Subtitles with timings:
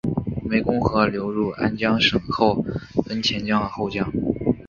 [0.49, 2.65] 湄公河流入安江省后
[3.05, 4.11] 分前江与后江。